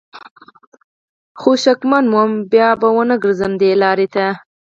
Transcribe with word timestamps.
خو 1.39 1.51
شکمن 1.63 2.05
وم 2.13 2.31
بیا 2.51 2.69
به 2.81 2.87
ونه 2.95 3.15
ګرځم 3.23 3.51
دې 3.61 3.71
لار 3.81 3.99
ته 4.13 4.25